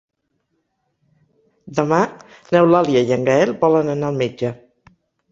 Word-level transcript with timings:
Demà 1.79 1.99
n'Eulàlia 2.55 3.03
i 3.09 3.13
en 3.17 3.27
Gaël 3.27 3.53
volen 3.65 3.93
anar 3.95 4.09
al 4.09 4.17
metge. 4.23 4.51